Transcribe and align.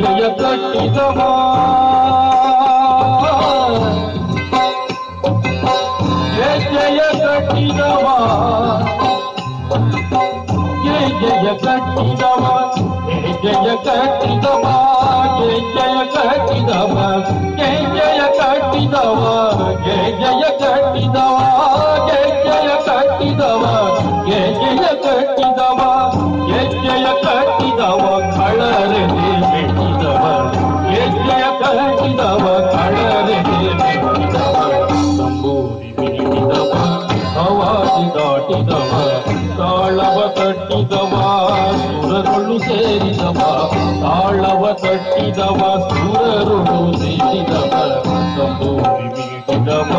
ಜಯ 0.00 0.22
ಕಟ್ಟಿದ 0.38 0.98
ಜಯ 6.74 7.00
ಕಟ್ಟಿದವ 7.18 8.06
ಜಯ 10.84 11.06
ಜಯ 11.20 11.48
ಕಟ್ಟಿದವ 11.56 12.44
ಜಯ 13.44 13.68
ಕಟ್ಟಿದವ 13.84 14.64
ಜಯ 15.38 15.58
ಜಯ 15.74 15.98
ಕಟ್ಟಿದವ 16.14 16.96
ಜಯ 17.58 17.78
ಜಯ 17.94 18.22
ಕಟ್ಟಿದವ 18.38 19.22
ಜಯ 19.86 20.04
ಜಯ 20.20 20.44
ಕಟ್ಟಿದವ 20.60 21.40
ಜಯ 22.08 22.28
ಜಯ 22.44 22.70
ಕಟ್ಟಿದವ 22.86 23.64
ಜಯ 24.28 24.46
ಜಯ 24.54 24.86
ಕಟ್ಟಿದವ 25.04 25.53
ಕಟ್ಟುತ್ತವ 38.46 38.94
ತಾಳವ 39.58 40.18
ಕಟ್ಟಿದವ 40.36 41.12
ಸುರರುಳು 41.82 42.56
ಸೇರಿದವ 42.58 43.38
ತಾಳವ 44.02 44.64
ಕಟ್ಟಿದವ 44.82 45.60
ಸುರರುಳು 45.86 46.80
ಸೇರಿದವ 46.98 47.72
ಸಂಭೂಮಿ 48.36 49.06
ಬೀಟಿದವ 49.14 49.92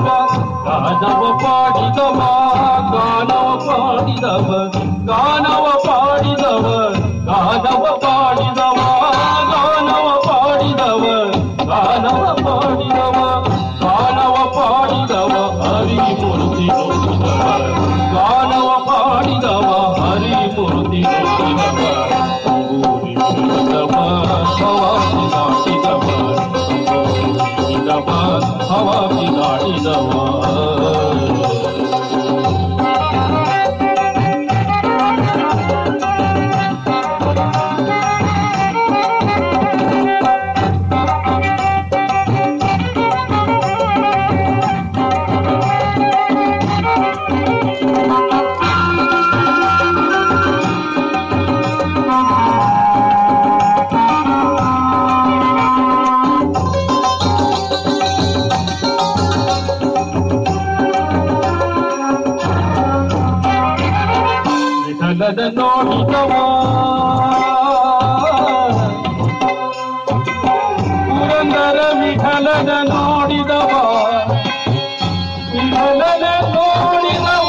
గానవ 0.00 1.22
పాడిదవా 1.42 2.30
గానవ 2.92 3.46
పాడిదవ 3.64 4.48
గానవ 5.08 5.64
పాడిదవ 5.86 6.66
గానవ 7.28 7.84
పాడిదవ 8.04 8.74
గానవ 9.52 10.06
పాడిదవ 10.26 11.04
గానవ 11.70 12.26
పాడిదవ 12.38 13.16
గానవ 13.82 14.36
పాడిదవ 14.56 15.34
హరి 15.62 15.98
మూర్తి 16.20 16.68
ವಿಠಲದ 65.18 65.40
ನೋಡಿದವ 65.54 66.32
ಪುರಂದರ 71.08 71.78
ವಿಠಲದ 72.00 72.70
ನೋಡಿದವ? 72.88 73.70
ವಿಠಲದ 75.52 76.26
ನೋಡಿದವ? 76.54 77.48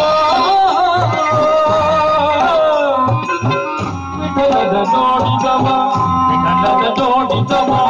ವಿಠಲದ 4.20 4.76
ನೋಡಿದವ? 4.96 5.68
ವಿಠಲದ 6.30 6.86
ನೋಡಿದವ? 7.00 7.89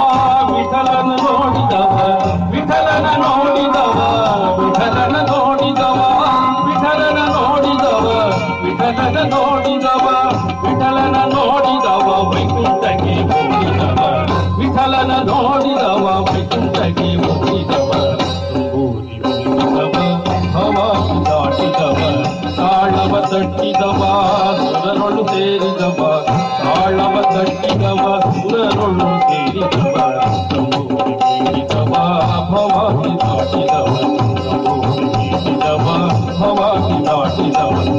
ನೋಡಿದವ, 9.23 10.07
ವಿಠಲನ 10.61 11.15
ನೋಡಿದವ, 11.15 12.29
ವೈಕುಂಠಕ್ಕೆ 12.29 13.21
ಹೋಗಿದವ. 13.21 14.25
ವಿಠಲನ 14.57 15.11
ನೋಡಿದವ, 15.23 16.27
ವೈಕುಂಠಕ್ಕೆ 16.33 17.15
ಹೋಗಿದವ. 17.15 17.91
ತುಂಬೂರಿ 18.53 19.19
ಹೋಗಿದವ 19.19 19.99
ಹವಾಗಿ 20.57 21.25
ದಾಟಿದವ. 21.25 22.23
ಕಾಳವ 22.57 23.19
ತಟ್ಟಿದವ 23.19 24.01
ಸುರನೊಳು 24.57 25.27
ಸೇರಿದವ. 25.27 26.27
ಕಾಳವ 26.63 27.21
ತಟ್ಟಿದವ 27.21 28.19
ಸುರನೊಳು 28.19 29.19
ಸೇರಿದವ. 29.19 30.23
ತುಂಬೂರಿ 30.49 31.13
ಹೋಗಿದವ 31.13 31.93
ಹವಾಗಿ 32.21 33.21
ದಾಟಿದವ. 33.21 33.85
ತುಂಬೂರಿ 33.85 35.05
ಹೋಗಿದವ 35.05 35.87
ಹವಾಗಿ 36.43 37.05
ದಾಟಿದವ. 37.05 37.98